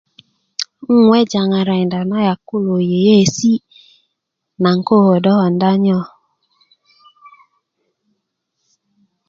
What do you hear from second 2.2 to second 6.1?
yak kulo yi yeyeesi' naŋ koo kodö konda nyo